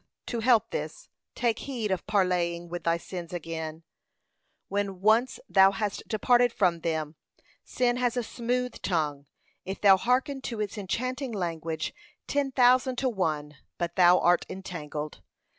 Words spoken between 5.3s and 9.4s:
thou hast departed from them: sin has a smooth tongue;